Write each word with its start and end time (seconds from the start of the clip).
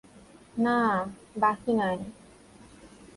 না, 0.55 0.77
বাকী 1.35 1.71
নেই। 1.73 1.97